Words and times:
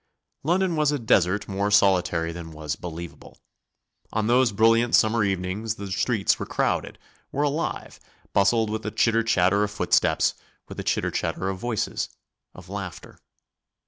London 0.41 0.75
was 0.75 0.91
a 0.91 0.97
desert 0.97 1.47
more 1.47 1.69
solitary 1.69 2.31
than 2.31 2.51
was 2.53 2.75
believable. 2.75 3.37
On 4.11 4.25
those 4.25 4.51
brilliant 4.51 4.95
summer 4.95 5.23
evenings 5.23 5.75
the 5.75 5.91
streets 5.91 6.39
were 6.39 6.47
crowded, 6.47 6.97
were 7.31 7.43
alive, 7.43 7.99
bustled 8.33 8.71
with 8.71 8.81
the 8.81 8.89
chitter 8.89 9.21
chatter 9.21 9.63
of 9.63 9.69
footsteps, 9.69 10.33
with 10.67 10.77
the 10.77 10.83
chitter 10.83 11.11
chatter 11.11 11.49
of 11.49 11.59
voices, 11.59 12.09
of 12.55 12.67
laughter. 12.67 13.19